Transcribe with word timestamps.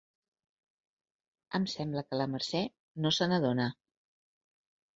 Em 1.59 1.67
sembla 1.75 2.03
que 2.09 2.19
la 2.23 2.29
Mercè 2.33 2.63
no 3.07 3.15
se 3.21 3.31
n'adona. 3.33 3.71